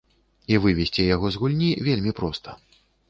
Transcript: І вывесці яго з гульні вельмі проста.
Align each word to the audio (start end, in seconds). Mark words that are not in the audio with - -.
І 0.53 0.57
вывесці 0.63 1.05
яго 1.15 1.25
з 1.35 1.41
гульні 1.43 1.69
вельмі 1.89 2.15
проста. 2.21 2.49